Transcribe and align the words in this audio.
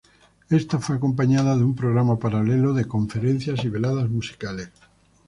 Ésta 0.59 0.79
fue 0.79 0.95
acompañada 0.95 1.55
de 1.55 1.63
un 1.63 1.75
programa 1.75 2.17
paralelo 2.17 2.73
de 2.73 2.85
conferencias 2.87 3.63
y 3.65 3.69
veladas 3.69 4.09
musicales. 4.09 4.71